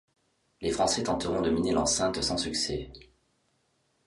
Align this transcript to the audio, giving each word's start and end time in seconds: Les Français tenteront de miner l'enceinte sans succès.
Les 0.61 0.71
Français 0.71 1.03
tenteront 1.03 1.41
de 1.43 1.51
miner 1.51 1.73
l'enceinte 1.73 2.23
sans 2.23 2.37
succès. 2.39 2.91